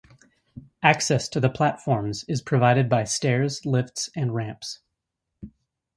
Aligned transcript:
Access 0.81 1.29
to 1.29 1.39
the 1.39 1.51
platforms 1.51 2.23
is 2.27 2.41
provided 2.41 2.89
by 2.89 3.03
stairs 3.03 3.67
lifts 3.67 4.09
and 4.15 4.33
ramps. 4.33 4.79